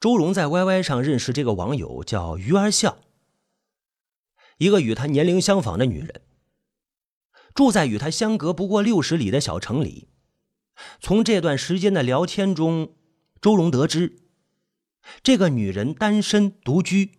[0.00, 2.96] 周荣在 YY 上认识这个网友，叫鱼儿笑，
[4.56, 6.22] 一个与他年龄相仿的女人，
[7.54, 10.08] 住在与他相隔不过六十里的小城里。
[11.00, 12.94] 从这段时间的聊天中，
[13.42, 14.22] 周荣得知，
[15.22, 17.18] 这个女人单身独居，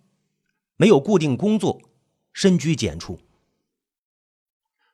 [0.76, 1.80] 没有固定工作，
[2.34, 3.20] 深居简出。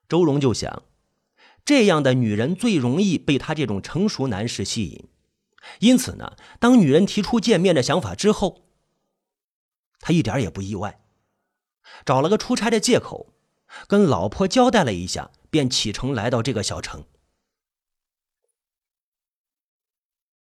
[0.10, 0.84] 周荣就想，
[1.64, 5.08] 这样的女人最容易被他这种成熟男士吸引。
[5.80, 8.66] 因此呢，当女人提出见面的想法之后，
[10.00, 11.02] 他一点也不意外，
[12.06, 13.34] 找了个出差的借口，
[13.88, 17.06] 跟老婆交代了一下，便启程来到这个小城。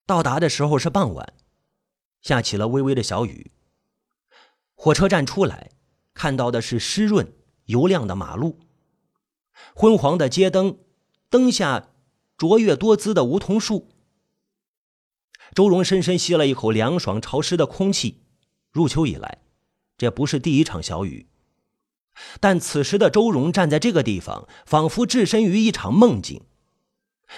[0.05, 1.33] 到达的时候是傍晚，
[2.21, 3.51] 下起了微微的小雨。
[4.73, 5.71] 火车站出来，
[6.13, 7.33] 看到的是湿润
[7.65, 8.59] 油亮的马路，
[9.75, 10.79] 昏黄的街灯，
[11.29, 11.89] 灯下
[12.37, 13.89] 卓越多姿的梧桐树。
[15.53, 18.21] 周荣深深吸了一口凉爽潮湿的空气。
[18.71, 19.39] 入秋以来，
[19.97, 21.27] 这不是第一场小雨。
[22.39, 26.41] 但此时的周荣站在这个地方，仿佛置身于一场梦境，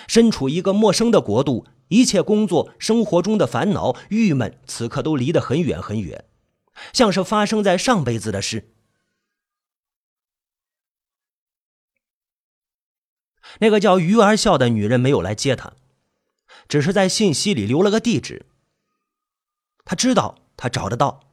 [0.08, 6.26] 身处一个陌生的国度，一切工作、生活中的烦恼、郁闷，此刻都离得很远很远，
[6.94, 8.74] 像是发生在上辈子的事。
[13.60, 15.74] 那个叫鱼儿笑的女人没有来接他。
[16.70, 18.46] 只是在信息里留了个地址。
[19.84, 21.32] 他知道他找得到，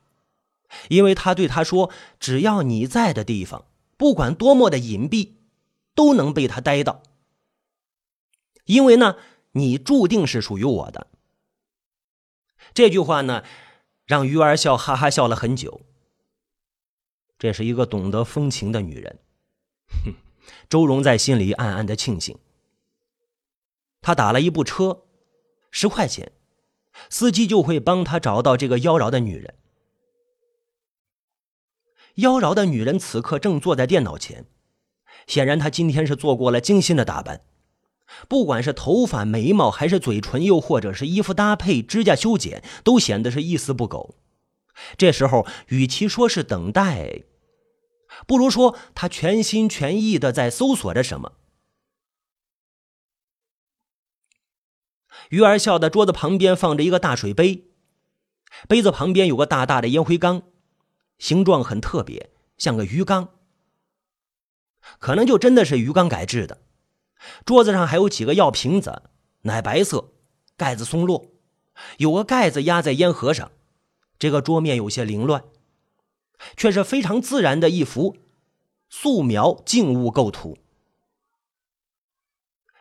[0.89, 3.67] 因为他对他说：“只要你在的地方，
[3.99, 5.35] 不管多么的隐蔽，
[5.95, 7.03] 都能被他逮到。
[8.65, 9.17] 因为呢，
[9.53, 11.09] 你注定是属于我的。”
[12.73, 13.45] 这句话呢，
[14.07, 15.83] 让鱼儿笑哈哈笑了很久。
[17.39, 19.19] 这是一个懂得风情的女人。
[19.89, 20.15] 哼，
[20.71, 22.39] 周荣在心里暗暗的庆幸。
[24.01, 25.03] 他打了一部车。
[25.79, 26.33] 十块钱，
[27.11, 29.57] 司机就会帮他找到这个妖娆的女人。
[32.15, 34.47] 妖娆的女人此刻正坐在电脑前，
[35.27, 37.43] 显然她今天是做过了精心的打扮，
[38.27, 44.15] 不管是头发、眉毛，还是嘴唇，又或者是衣服搭配、指甲修剪，都显得是一丝不苟。
[44.97, 47.25] 这时候，与其说是等待，
[48.27, 51.33] 不如说她全心全意的在搜索着什么。
[55.31, 57.65] 鱼儿笑的桌子旁边放着一个大水杯，
[58.69, 60.43] 杯子旁边有个大大的烟灰缸，
[61.19, 63.29] 形状很特别，像个鱼缸，
[64.99, 66.59] 可能就真的是鱼缸改制的。
[67.45, 69.03] 桌子上还有几个药瓶子，
[69.43, 70.13] 奶白色，
[70.57, 71.33] 盖子松落，
[71.99, 73.51] 有个盖子压在烟盒上。
[74.19, 75.45] 这个桌面有些凌乱，
[76.57, 78.17] 却是非常自然的一幅
[78.89, 80.57] 素描静物构图。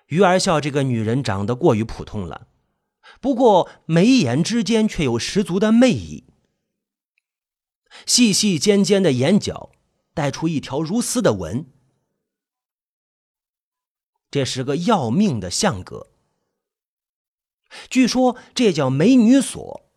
[0.08, 2.48] 鱼儿笑，这个女人长得过于普通了，
[3.20, 6.26] 不过眉眼之间却有十足的魅意。
[8.06, 9.72] 细细尖尖的眼角
[10.14, 11.66] 带出一条如丝的纹，
[14.30, 16.12] 这是个要命的相格。
[17.90, 19.90] 据说这叫美女锁，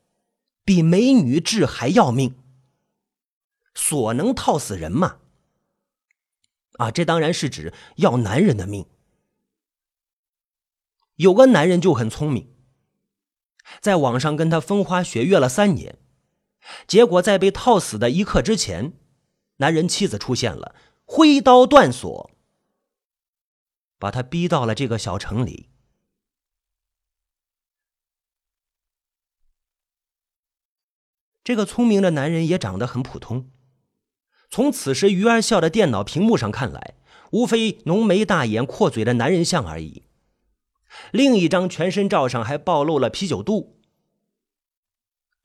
[0.65, 2.35] 比美女痣还要命。
[3.75, 5.19] 锁能套死人吗？
[6.79, 8.87] 啊，这当然是指要男人的命。
[11.19, 12.55] 有个男人就很聪明，
[13.81, 15.99] 在网上跟他风花雪月了三年，
[16.87, 18.93] 结果在被套死的一刻之前，
[19.57, 22.31] 男人妻子出现了，挥刀断锁，
[23.99, 25.71] 把他逼到了这个小城里。
[31.43, 33.51] 这个聪明的男人也长得很普通，
[34.51, 36.95] 从此时鱼儿笑的电脑屏幕上看来，
[37.33, 40.05] 无非浓眉大眼、阔嘴的男人像而已。
[41.13, 43.81] 另一张全身照上还暴露了啤酒肚，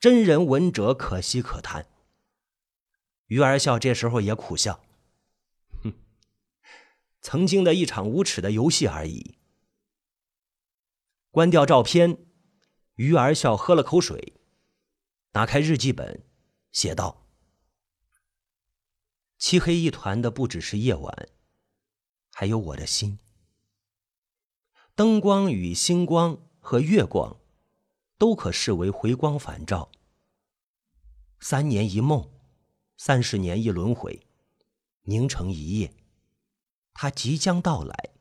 [0.00, 1.86] 真人闻者可惜可叹。
[3.26, 4.84] 鱼儿笑这时候也苦笑，
[5.82, 5.94] 哼，
[7.20, 9.38] 曾经的一场无耻的游戏而已。
[11.30, 12.18] 关掉照片，
[12.96, 14.34] 鱼儿笑喝了口水，
[15.32, 16.22] 打开日记本，
[16.70, 17.26] 写道
[19.38, 21.28] ：“漆黑一团的不只是夜晚，
[22.30, 23.18] 还有我的心。”
[24.96, 27.40] 灯光与星光和月光，
[28.16, 29.90] 都可视为回光返照。
[31.40, 32.30] 三年一梦，
[32.96, 34.24] 三十年一轮回，
[35.02, 35.92] 凝成一夜，
[36.92, 38.14] 它即将到来。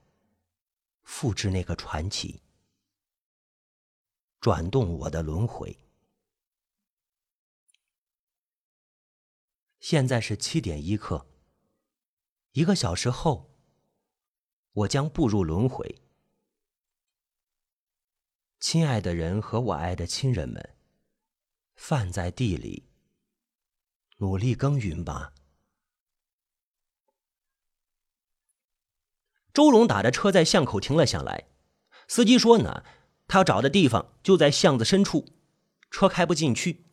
[1.03, 2.41] 复制那个传奇，
[4.39, 5.77] 转动我的轮回。
[9.79, 11.27] 现在是七点一刻，
[12.53, 13.51] 一个小时后，
[14.71, 16.02] 我将步入轮回。
[18.63, 20.73] 亲爱的人和我爱的亲人们，
[21.75, 22.87] 饭在地里，
[24.19, 25.33] 努力耕耘吧。
[29.53, 31.49] 周荣打着车在巷口停了下来，
[32.07, 32.85] 司机说呢，
[33.27, 35.25] 他找的地方就在巷子深处，
[35.91, 36.85] 车开不进去。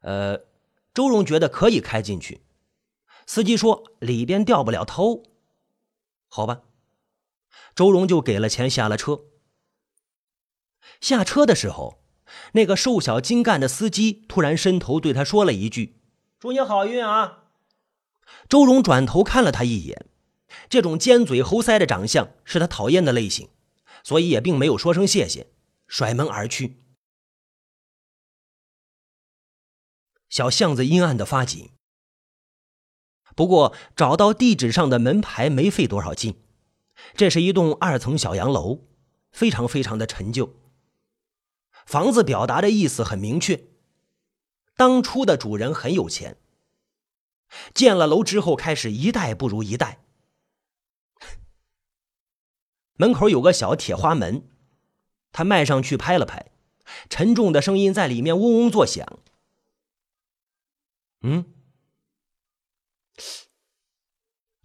[0.00, 0.46] 呃，
[0.94, 2.40] 周荣觉得可以开进去，
[3.26, 5.22] 司机说里边掉不了头，
[6.28, 6.62] 好吧，
[7.74, 9.26] 周荣就给了钱下了车。
[11.00, 12.02] 下车的时候，
[12.52, 16.00] 那个瘦小精干的司机突然伸头对他说了一句
[16.38, 17.44] ：“祝你好运啊！”
[18.48, 20.06] 周荣转头看了他一眼。
[20.68, 23.50] 这种尖嘴猴腮的长相是他讨厌的类型，
[24.02, 25.48] 所以也并没有说声谢谢，
[25.86, 26.82] 甩门而去。
[30.28, 31.70] 小巷子阴暗的发紧，
[33.34, 36.42] 不过找到地址上的门牌没费多少劲。
[37.14, 38.86] 这是一栋二层小洋楼，
[39.30, 40.54] 非常非常的陈旧。
[41.86, 43.68] 房子表达的意思很明确，
[44.76, 46.36] 当初的主人很有钱，
[47.72, 50.02] 建了楼之后开始一代不如一代。
[52.94, 54.48] 门口有个小铁花门，
[55.30, 56.50] 他迈上去拍了拍，
[57.08, 59.20] 沉重的声音在里面嗡嗡作响。
[61.20, 61.44] 嗯，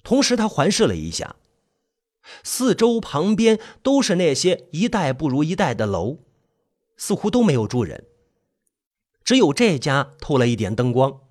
[0.02, 1.36] 同时他环视了一下，
[2.44, 6.20] 四周旁边都是那些一代不如一代的楼，
[7.02, 8.06] 似乎都没有住人，
[9.24, 11.22] 只有这家透了一点灯光。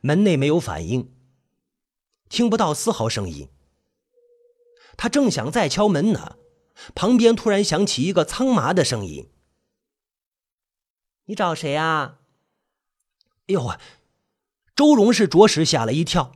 [0.00, 1.14] 门内没有反应，
[2.30, 3.50] 听不到丝毫声音。
[4.96, 6.38] 他正想再敲门呢，
[6.94, 9.28] 旁边突然响起一个苍麻的声音
[11.28, 12.20] ：“你找谁啊？”
[13.48, 13.74] 哎呦！
[14.74, 16.32] 周荣是着实吓了一跳，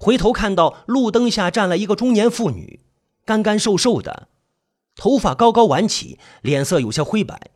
[0.00, 2.84] 回头看到路灯下站了一个中年妇女，
[3.24, 4.28] 干干瘦瘦的，
[4.94, 7.50] 头发高高挽起，脸色有些灰白，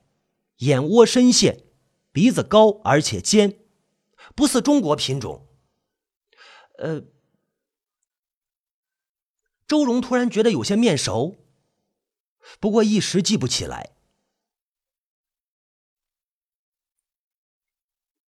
[0.59, 1.65] 眼窝深陷，
[2.13, 3.59] 鼻子高而且尖，
[4.35, 5.47] 不似中国品种。
[6.79, 7.05] 呃。
[9.69, 11.39] 周荣突然觉得有些面熟，
[12.61, 13.97] 不过一时记不起来。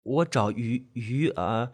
[0.02, 1.72] 我找鱼鱼儿。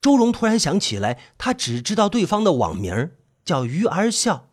[0.00, 3.14] 周荣突然想起来，他只知道对方的网名
[3.44, 4.45] 叫鱼儿笑，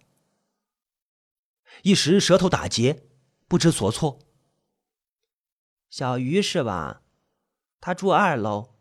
[1.84, 3.08] 一时舌头打结，
[3.48, 4.20] 不知所措。
[5.90, 7.04] 小鱼是吧？
[7.80, 8.76] 他住二楼。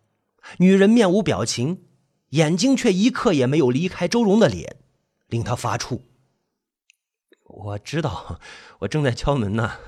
[0.59, 1.89] 女人面无表情，
[2.31, 4.83] 眼睛却一刻也没有离开周荣的脸。
[5.27, 6.03] 令他发怵。
[7.45, 8.41] 我知道，
[8.81, 9.79] 我正在敲门呢。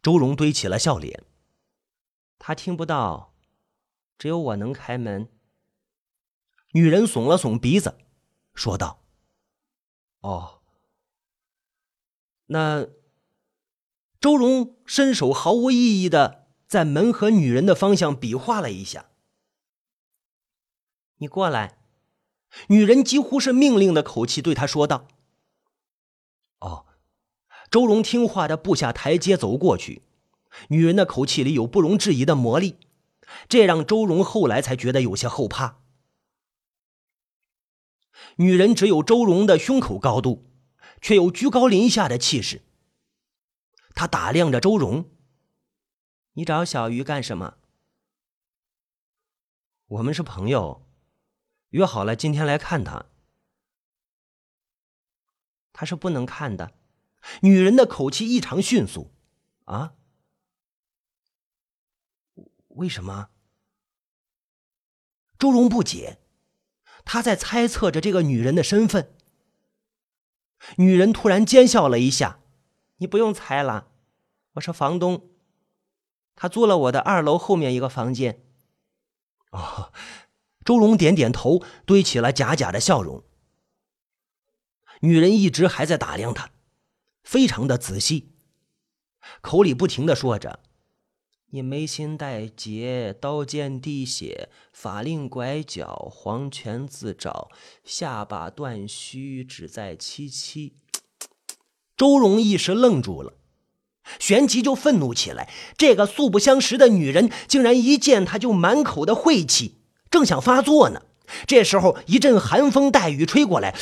[0.00, 1.24] 周荣堆起了笑脸。
[2.38, 3.34] 他听不到，
[4.16, 5.28] 只有我能开门。
[6.72, 7.98] 女人耸了耸鼻子，
[8.54, 9.02] 说道
[10.20, 10.57] ：“哦，
[12.48, 12.88] 那。”
[14.20, 19.10] 周荣伸手毫无意义的在门和女人的方向比划了一下
[21.18, 21.78] ：“你过来。”
[22.68, 25.06] 女人几乎是命令的口气对他说道
[26.58, 26.86] ：“哦。”
[27.70, 30.02] 周荣听话的步下台阶走过去，
[30.70, 32.76] 女人的口气里有不容置疑的魔力，
[33.48, 35.78] 这让周荣后来才觉得有些后怕。
[38.36, 40.47] 女人只有周荣的胸口高度，
[41.00, 42.62] 却有居高临下的气势。
[43.94, 45.10] 他打量着周荣
[46.34, 47.58] ：“你找小鱼干什么
[49.86, 50.86] ？”“我们是朋友。”
[51.70, 53.06] 约好了，今天来看他。
[55.72, 56.72] 他是不能看的。
[57.42, 59.12] 女人的口气异常迅速。
[59.64, 59.94] 啊？
[62.68, 63.30] 为什么？
[65.38, 66.20] 周荣不解，
[67.04, 69.17] 他在猜测着这个女人的身份。
[70.76, 72.40] 女人突然奸笑了一下
[72.98, 73.88] ：“你不用猜了，
[74.52, 75.28] 我是房东。
[76.36, 78.42] 他租了我的二楼后面一个房间。”
[79.50, 79.92] 哦。
[80.64, 83.24] 周龙点点头，堆起了假假的笑容。
[85.00, 86.50] 女人一直还在打量他，
[87.22, 88.34] 非常的仔细，
[89.40, 90.60] 口里不停的说着
[91.50, 97.48] ：“你眉心带结，刀剑滴血，法令拐角，黄泉自找，
[97.82, 100.74] 下巴断须，只在七七。
[101.96, 103.32] ”周荣一时愣住了，
[104.18, 109.76] 旋即就愤怒起来：这个素不相识的女人，竟然一见他就满口的晦气。
[110.10, 111.00] 正想发作呢，
[111.46, 113.74] 这时候一阵寒风带雨吹过来，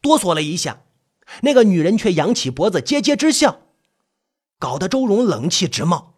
[0.00, 0.82] 哆嗦了一下。
[1.42, 3.60] 那个女人却扬起脖子，桀桀之笑，
[4.58, 6.11] 搞得周荣冷气直冒。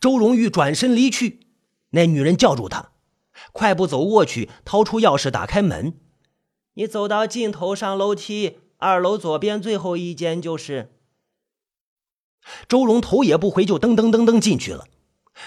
[0.00, 1.46] 周荣玉转身离去，
[1.90, 2.92] 那女人叫住他，
[3.52, 5.98] 快步走过去，掏出钥匙打开门
[6.74, 10.94] ：“你走到尽头上楼梯，二楼左边最后一间就是。”
[12.68, 14.86] 周荣头也不回就噔噔噔噔进去了。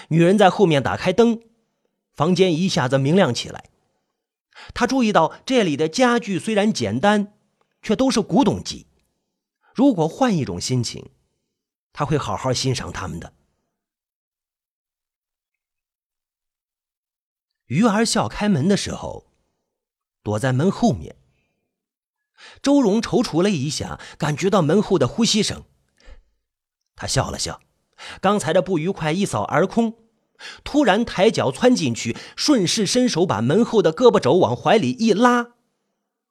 [0.08, 1.40] 女人在后面打开灯，
[2.14, 3.64] 房间一下子明亮起来。
[4.72, 7.34] 他注意到这里的家具虽然简单，
[7.82, 8.86] 却都是古董级。
[9.74, 11.10] 如果换一种心情，
[11.92, 13.32] 他会好好欣赏他们的。
[17.72, 19.24] 于儿笑开门的时候，
[20.22, 21.16] 躲在门后面。
[22.60, 25.62] 周荣踌躇了一下，感觉到门后的呼吸声。
[26.94, 27.60] 他笑了笑，
[28.20, 29.94] 刚才的不愉快一扫而空。
[30.62, 35.52] 突然抬脚窜进去，顺势伸手把门后的胳膊肘往怀里一拉。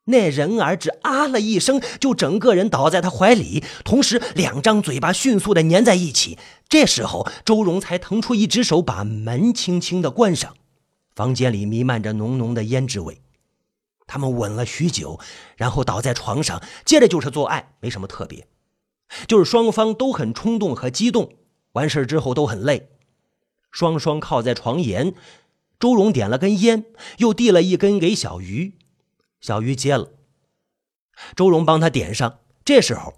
[0.05, 6.37] 那人儿只啊了一声，就整个人倒在他怀里，同时两张嘴巴迅速的粘在一起。
[6.69, 10.55] 这时候，周荣才腾出一只手，把门轻轻的关上。
[11.15, 13.21] 房间里弥漫着浓浓的胭脂味。
[14.07, 15.19] 他们吻了许久，
[15.55, 18.47] 然后倒在床上，接着就是做爱，没什么特别，
[19.27, 21.37] 就是双方都很冲动和激动。
[21.73, 22.89] 完事之后都很累，
[23.71, 25.15] 双双靠在床沿。
[25.79, 26.85] 周荣点了根烟，
[27.19, 28.77] 又递了一根给小鱼。
[29.39, 30.11] 小鱼接了，
[31.35, 32.39] 周荣帮他点上。
[32.65, 33.17] 这时候，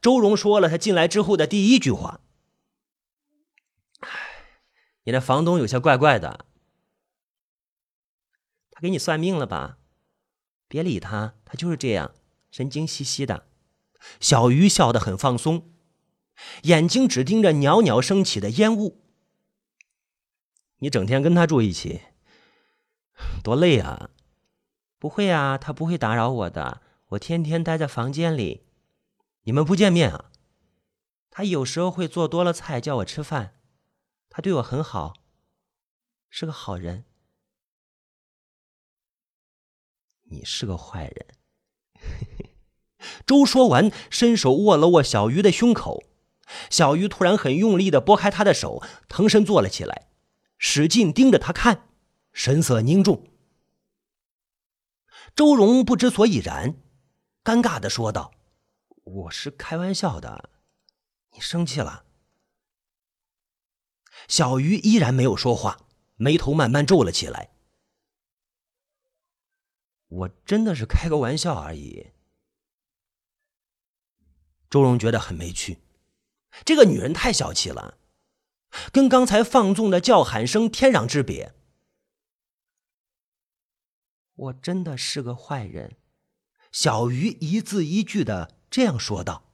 [0.00, 2.20] 周荣说了他进来之后的第一句话
[5.04, 6.44] ：“你的房东有些怪怪的，
[8.74, 9.78] 他给你算命了吧？
[10.66, 12.12] 别理他，他就是这样，
[12.50, 13.46] 神经兮兮的。”
[14.20, 15.72] 小鱼笑得很放松，
[16.64, 19.00] 眼睛只盯着袅袅升起的烟雾。
[20.78, 22.02] 你整天跟他住一起，
[23.42, 24.10] 多累啊！
[24.98, 26.82] 不会啊，他不会打扰我的。
[27.10, 28.66] 我天天待在房间里，
[29.44, 30.32] 你们不见面啊？
[31.30, 33.54] 他有时候会做多了菜叫我吃饭，
[34.28, 35.14] 他对我很好，
[36.28, 37.04] 是个好人。
[40.34, 41.26] 你是个坏人。
[43.24, 46.02] 周说完，伸手握了握小鱼的胸口，
[46.70, 50.08] 小鱼突然很用力的拨开他的手，腾身坐了起来，
[50.58, 51.88] 使劲盯着他看，
[52.32, 53.28] 神色凝重。
[55.36, 56.74] 周荣不知所以然，
[57.44, 58.32] 尴尬的说道
[59.04, 60.50] ：“我是开玩笑的，
[61.32, 62.04] 你生气了？”
[64.28, 65.86] 小鱼依然没有说话，
[66.16, 67.50] 眉头慢慢皱了起来。
[70.14, 72.12] 我真的是开个玩笑而已。
[74.70, 75.78] 周荣觉得很没趣，
[76.64, 77.98] 这个女人太小气了，
[78.92, 81.54] 跟刚才放纵的叫喊声天壤之别。
[84.34, 85.96] 我真的是个坏人，
[86.70, 89.52] 小鱼一字一句的这样说道。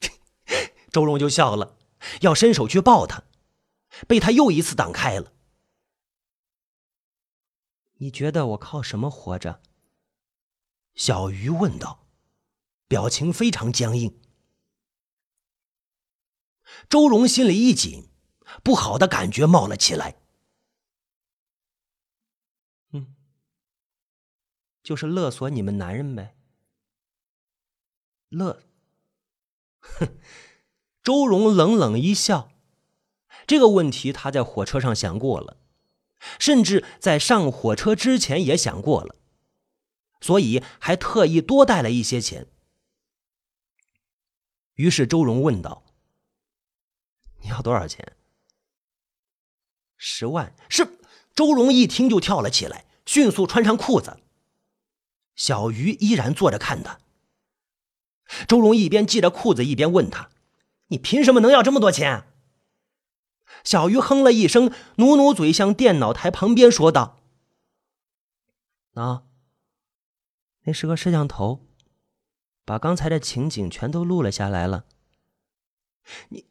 [0.92, 1.76] 周荣就笑了，
[2.22, 3.24] 要伸手去抱她，
[4.06, 5.32] 被他又一次挡开了。
[8.00, 9.60] 你觉得我靠什么活着？
[10.98, 12.08] 小鱼问道，
[12.88, 14.20] 表情非常僵硬。
[16.88, 18.10] 周荣心里一紧，
[18.64, 20.20] 不好的感觉冒了起来。
[22.90, 23.14] 嗯
[24.82, 26.36] 就是勒索你们男人呗。
[28.30, 28.64] 勒，
[29.78, 30.18] 哼！
[31.04, 32.50] 周荣冷冷一笑。
[33.46, 35.58] 这个问题他在火车上想过了，
[36.40, 39.14] 甚至在上火车之前也想过了，
[40.20, 42.46] 所以还特意多带了一些钱。
[44.74, 45.84] 于是周荣问道
[47.42, 48.16] ：“你要多少钱？”
[49.96, 50.54] 十万。
[50.68, 50.98] 是。
[51.34, 54.18] 周荣一听就跳了起来，迅速穿上裤子。
[55.36, 56.98] 小鱼依然坐着看他。
[58.48, 60.30] 周荣一边系着裤子，一边问他
[60.88, 62.24] ：“你凭什么能要这么多钱？”
[63.62, 67.20] 小鱼哼了一声，努努嘴，向电脑台旁边说道
[68.94, 69.22] ：“啊，
[70.68, 71.64] 那是个摄像头，
[72.66, 74.84] 把刚才的情景全都录了下来了。”
[76.28, 76.44] 你，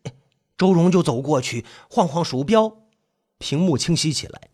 [0.57, 2.79] 周荣就走过去，晃晃鼠标，
[3.37, 4.49] 屏幕清晰起来，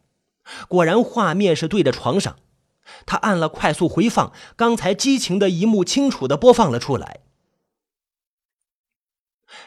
[0.68, 2.38] 果然画面是对着床上。
[3.06, 7.22] 他按了快速回放，刚才激情的一幕清楚的播放了出来。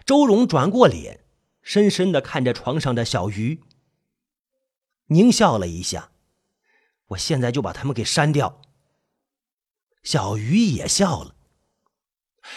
[0.05, 1.25] 周荣转过脸，
[1.63, 3.63] 深深的看着床上的小鱼，
[5.09, 6.11] 狞笑了一下
[7.09, 8.61] ：“我现在就把他们给删掉。”
[10.07, 11.35] 小鱼也笑了，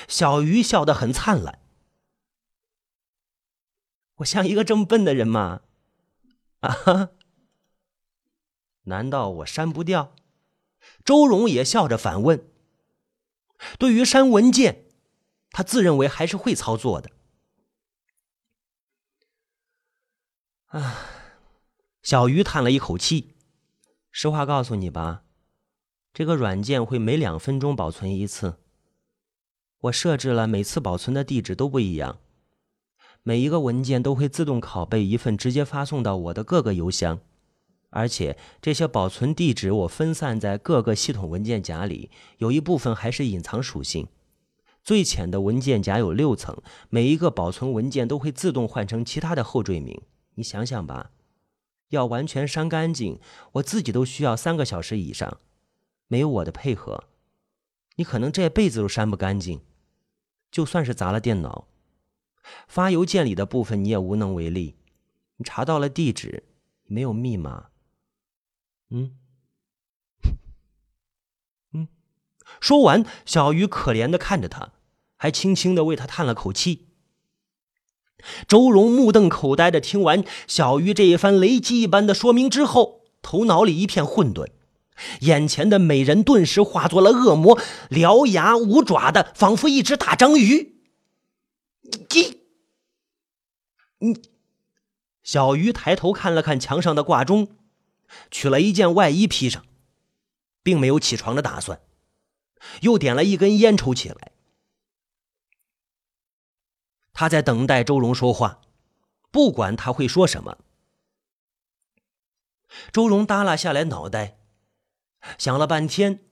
[0.07, 1.59] 小鱼笑得很灿烂。
[4.17, 5.61] 我像一个这么笨的人吗？
[6.59, 7.09] 啊哈？
[8.83, 10.13] 难道我删不掉？
[11.03, 12.47] 周荣也笑着反问
[13.79, 14.85] ：“对于删文件，
[15.49, 17.09] 他自认为还是会操作的。”
[20.69, 20.99] 啊，
[22.03, 23.35] 小鱼叹了一口气
[24.11, 25.23] ：“实话告诉你吧，
[26.19, 28.55] 这个软件会每两分钟保存一次。
[29.83, 32.19] 我设置了每次保存的地址都不一样，
[33.23, 37.21] 每一个文件都会自动拷贝一份，直接发送到我的各个邮箱，
[37.91, 44.05] 而且这些保存地址我分散在各个系统文件夹里，有一部分还是隐藏属性。
[44.83, 50.01] 最浅的文件夹有六层，每一个保存文件都会自动换成其他的后缀名。
[50.35, 51.11] 你想想吧，
[51.91, 53.21] 要完全删干净，
[53.53, 55.37] 我自己都需要三个小时以上。
[56.09, 57.05] 没有我的配合，
[57.95, 59.61] 你可能这辈子都删不干净。
[60.51, 61.67] 就算是砸了电脑，
[62.67, 64.75] 发邮件里的部分你也无能为力。
[65.37, 66.45] 你查到了地址，
[66.85, 67.67] 没有密码。
[68.89, 69.15] 嗯，
[71.73, 71.87] 嗯。
[72.59, 74.73] 说完，小鱼可怜的看着他，
[75.15, 76.87] 还轻轻的为他叹了口气。
[78.47, 84.49] 周荣目瞪口呆的听完小鱼这一番雷击一般的说明之后，头脑里一片混沌。
[85.21, 90.81] 眼前的美人顿时化作了恶魔，獠牙无爪的，仿佛一只大章鱼。
[91.81, 92.41] 你，
[93.99, 94.21] 你，
[95.23, 97.49] 小鱼抬头看了看墙上的挂钟，
[98.29, 99.65] 取了一件外衣披上，
[100.63, 101.81] 并没有起床的打算，
[102.81, 104.31] 又点了一根烟抽起来。
[107.13, 108.61] 他在等待周荣说话，
[109.31, 110.57] 不管他会说什么。
[112.93, 114.38] 周荣耷拉下来脑袋。
[115.37, 116.25] 想了半天，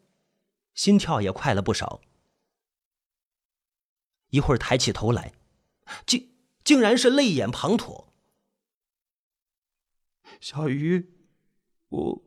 [0.74, 2.02] 心跳也快了不少。
[4.30, 5.34] 一会儿抬起头来，
[6.06, 6.30] 竟
[6.64, 8.06] 竟然是泪眼滂沱。
[10.42, 11.14] 小鱼，
[11.90, 12.24] 我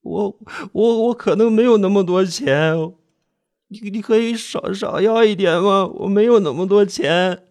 [0.00, 0.40] 我
[0.72, 2.76] 我我可能没有那么多钱，
[3.66, 5.86] 你你可以少少要一点吗？
[5.86, 7.48] 我没有那么多钱。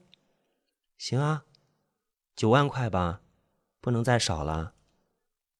[0.98, 1.46] 行啊，
[2.36, 3.22] 九万块吧，
[3.82, 4.76] 不能再少了。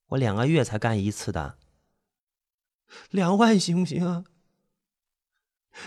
[0.08, 1.58] 我两个月才干一次的。
[3.12, 4.24] 两万行不行啊，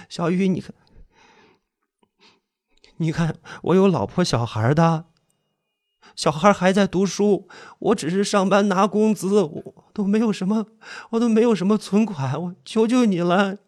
[0.08, 0.48] 小雨？
[0.48, 0.74] 你看，
[2.96, 5.06] 你看，我有老婆小孩的，
[6.14, 7.48] 小孩还在读书，
[7.78, 10.66] 我只是上班拿工资，我都没有什么，
[11.10, 13.58] 我都没有什么存款，我求求你了。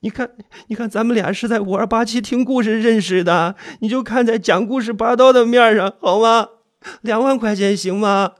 [0.00, 0.32] 你看，
[0.66, 6.48] 你看，咱们俩是在五二八七听故事认识的，你就看在讲故事拔刀的面上，好吗？
[7.02, 8.32] 两万块钱行吗？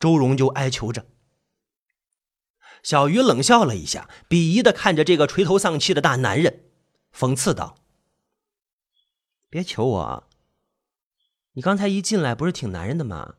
[0.00, 1.06] 周荣就哀求着。
[2.82, 6.64] 小鱼冷笑了一下，鄙夷的看着这个垂头丧气的大男人，
[7.16, 7.76] 讽刺道
[9.48, 10.28] ：“别求我，
[11.52, 13.36] 你刚才一进来不是挺男人的吗？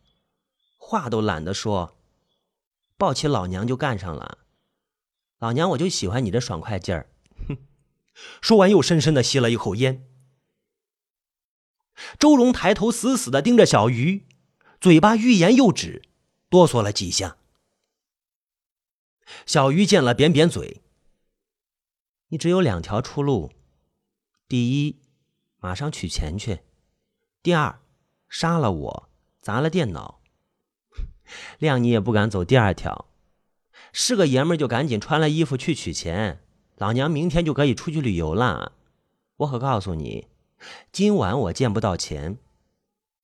[0.78, 1.98] 话都懒得说，
[2.98, 4.40] 抱起老娘就干上了。
[5.40, 7.10] 老娘我就喜欢你这爽快劲儿。”
[7.50, 7.58] 哼！
[8.42, 10.08] 说完又深深的吸了一口烟。
[12.18, 14.26] 周荣抬头死死的盯着小鱼，
[14.80, 16.02] 嘴巴欲言又止，
[16.50, 17.38] 哆嗦了几下。
[19.46, 20.82] 小鱼见了，扁扁嘴
[22.30, 23.52] ：“你只有两条出路，
[24.48, 25.00] 第一，
[25.60, 26.58] 马上取钱去；
[27.42, 27.80] 第二，
[28.28, 29.10] 杀了我，
[29.40, 30.20] 砸了电脑。
[31.60, 33.06] 谅你也不敢走第二条。
[33.92, 36.42] 是个爷们就赶紧穿了衣服去取钱，
[36.78, 38.74] 老娘明天就可以出去旅游了。
[39.38, 40.28] 我可告诉你，
[40.92, 42.38] 今晚我见不到钱，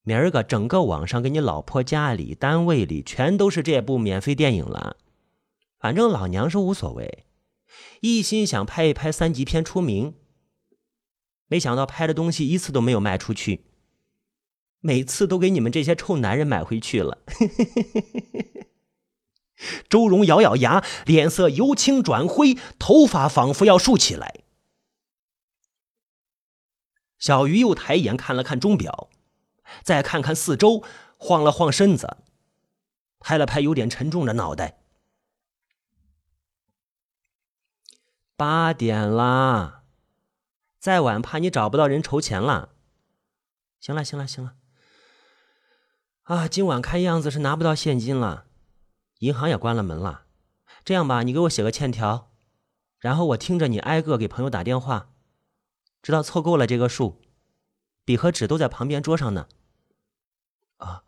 [0.04, 4.98] 明儿个整个网上给你老婆家里、单位里全都是这部免费电影了。”
[5.80, 7.26] 反正老娘是无所谓，
[8.02, 10.16] 一心想拍一拍三级片出名，
[11.48, 13.64] 没想到拍的东西一次都没有卖出去，
[14.82, 17.24] 每次都给你们这些臭男人买回去了。
[19.90, 24.42] 周荣咬咬牙，脸色由青转灰，头发仿佛要竖起来。
[27.18, 29.10] 小鱼又抬眼看了看钟表，
[29.84, 30.84] 再看看四周，
[31.18, 32.18] 晃了晃身子，
[33.20, 34.79] 拍了拍有点沉重的脑袋。
[38.40, 39.84] 八点啦，
[40.80, 42.70] 再晚怕你找不到人筹钱了。
[43.82, 44.56] 行了，行了，行了。
[46.24, 48.46] 啊，今晚看样子是拿不到现金了，
[49.18, 50.24] 银行也关了门了。
[50.86, 52.32] 这样吧，你给我写个欠条，
[52.98, 55.10] 然后我听着你挨个给朋友打电话，
[56.02, 57.22] 直到凑够了这个数，
[58.06, 59.50] 笔和纸都在旁边桌上呢。
[60.78, 61.04] 啊，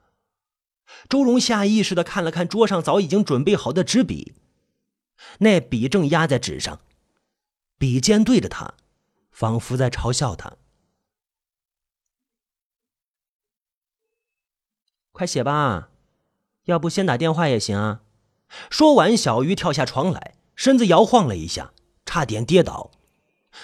[1.07, 4.35] 周荣下意识的看了看桌上早已经准备好的纸笔，
[5.39, 6.81] 那笔正压在纸上。
[7.81, 8.75] 笔尖对着他，
[9.31, 10.55] 仿佛在嘲笑他。
[15.11, 15.89] 快写吧，
[16.65, 18.03] 要不先打电话也行啊。
[18.69, 21.73] 说完，小鱼跳下床来，身子摇晃了一下，
[22.05, 22.91] 差点跌倒。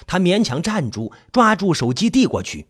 [0.07, 2.69] 他勉强站住，抓住手机递过去：“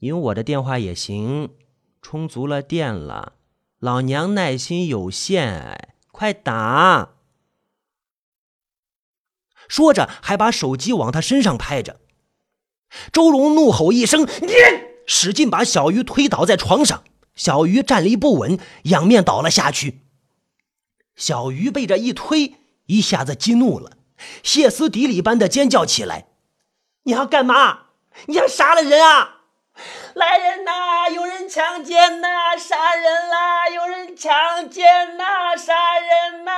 [0.00, 1.54] 用我的电话也行，
[2.02, 3.36] 充足了电了。
[3.78, 7.12] 老娘耐心有限，快打。”
[9.68, 12.00] 说着，还把手机往他身上拍着。
[13.12, 14.52] 周荣怒吼一声：“你！”
[15.06, 17.04] 使劲把小鱼推倒在床上。
[17.34, 20.02] 小鱼站立不稳，仰面倒了下去。
[21.16, 22.54] 小鱼被这一推，
[22.86, 23.98] 一下子激怒了，
[24.42, 26.28] 歇斯底里般的尖叫起来
[27.04, 27.86] ：“你要干嘛？
[28.26, 29.33] 你要杀了人啊！
[30.14, 31.08] 来人呐！
[31.12, 32.56] 有人强奸呐！
[32.56, 33.68] 杀人啦！
[33.68, 35.56] 有人强奸呐！
[35.56, 36.52] 杀人呐！”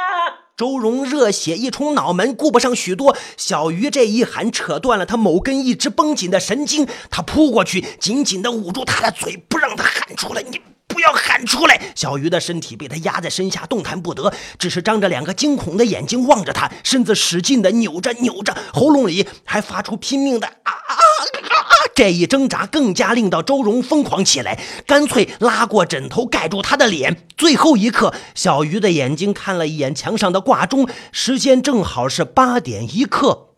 [0.57, 3.17] 周荣热血一冲脑门，顾不上许多。
[3.37, 6.87] 小鱼这一喊，扯断了他某根一直绷紧的神经。
[7.11, 10.43] 他扑过去，紧紧地捂住他的嘴，不让他喊出来。
[10.43, 11.81] 你不要喊出来！
[11.95, 21.56] 小鱼的身体被他压在身下，动弹不得，只是张着两个惊恐的眼睛望着他，身子使劲地扭着扭着，喉咙里还发出拼命的啊啊啊！
[21.97, 27.27] 这一挣扎更加令到周荣疯狂起来，干脆拉过枕头盖住他的脸。
[27.39, 33.55] 最后一刻，小鱼的眼睛看了一眼墙上的挂钟，时间正好是八点一刻。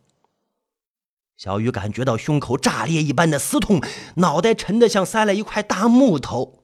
[1.37, 3.83] 小鱼感觉到胸口炸裂一般的撕痛，
[4.14, 6.62] 脑袋沉得像塞了一块大木头。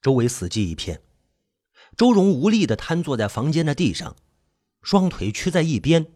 [0.00, 1.02] 周围死寂一片，
[1.96, 4.14] 周荣无力地瘫坐在房间的地上，
[4.82, 6.06] 双腿屈在一边，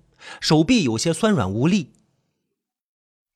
[0.40, 1.90] 手臂有些酸软无力。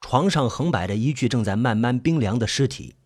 [0.00, 2.96] 床上横摆着一具正在慢慢冰凉的尸体，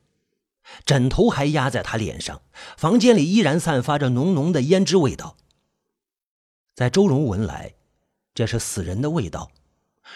[0.84, 2.42] 枕头还压在他脸上。
[2.76, 5.36] 房间里依然散发着浓浓的胭脂味道。
[6.74, 7.74] 在周荣闻来，
[8.34, 9.50] 这是死人的味道，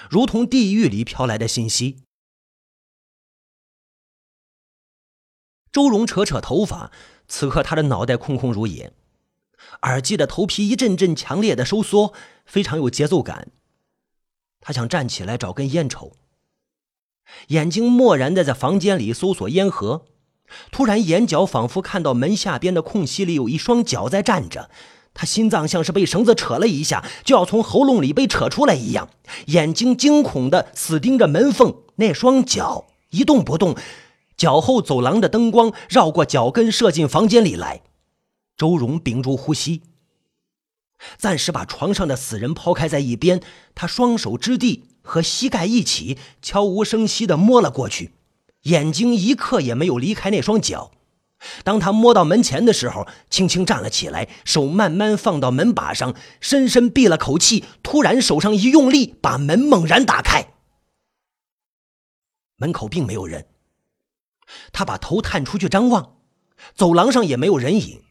[0.09, 2.03] 如同地狱里飘来的信息。
[5.73, 6.91] 周荣扯扯头发，
[7.29, 8.95] 此刻他的脑袋空空如也，
[9.83, 12.15] 耳际的头皮一阵阵强烈的收缩，
[12.47, 13.51] 非常有节奏感。
[14.61, 16.17] 他想站起来找根烟抽。
[17.49, 20.07] 眼睛漠然的在房间里搜索烟盒，
[20.71, 24.71] 突然眼角仿佛看到门下边的空隙里有一双脚在站着，
[25.13, 29.09] 他心脏像是被绳子扯了一下，就要从喉咙里被扯出来一样，
[29.47, 33.75] 眼睛惊恐的死盯着门缝，那双脚一动不动，
[34.37, 37.83] 脚后走廊的灯光绕过脚跟射进房间里来，
[38.57, 39.83] 周荣屏住呼吸，
[41.17, 43.41] 暂时把床上的死人抛开在一边，
[43.75, 44.85] 他双手支地。
[45.07, 48.13] 和膝盖一起，悄无声息地摸了过去，
[48.63, 50.91] 眼睛一刻也没有离开那双脚。
[51.63, 57.65] 当他摸到门前的时候，轻轻站了起来，手慢慢放到门把上，深深闭了口气。
[57.83, 60.49] 突然，手上一用力，把门猛然打开。
[62.57, 63.47] 门口并没有人。
[64.73, 66.17] 他把头探出去张望，
[66.75, 68.03] 走廊上也没有人影。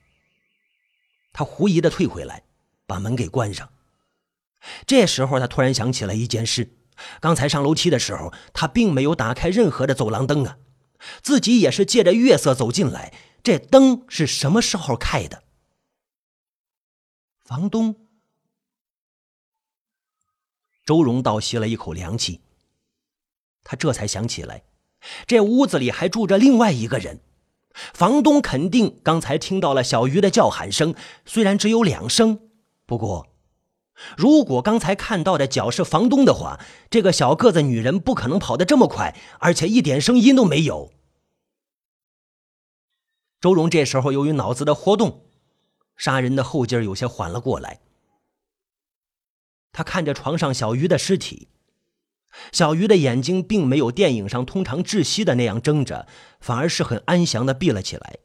[1.33, 2.43] 他狐疑的退回来，
[2.85, 3.69] 把门给关上。
[4.85, 6.77] 这时候，他突然想起了一件事。
[7.19, 10.57] 刚才上楼梯的时候，他并没有打开任何的走廊灯啊，
[11.21, 13.13] 自己也是借着月色走进来。
[13.43, 15.43] 这灯是什么时候开的？
[17.43, 17.95] 房东
[20.85, 22.41] 周荣倒吸了一口凉气，
[23.63, 24.63] 他这才想起来，
[25.27, 27.19] 这屋子里还住着另外一个人。
[27.93, 32.49] 房东肯定刚才听到了小鱼的叫喊声，虽然只有两声，
[32.85, 33.34] 不过。
[34.17, 40.91] 如果刚才看到的脚是房东的话，这个小个子女人不可能跑得这么快，而且一点声音都没有。
[43.39, 45.23] 周荣这时候由于脑子的活动，
[45.95, 47.79] 杀人的后劲儿有些缓了过来。
[49.71, 51.49] 他看着床上小鱼的尸体，
[52.51, 56.07] 小鱼的眼睛并没有电影上通常窒息的那样睁着，
[56.39, 58.17] 反而是很安详的闭了起来，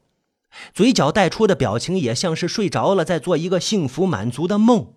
[0.73, 4.93] 嘴角带出的表情也像是睡着了，在做一个幸福满足的梦。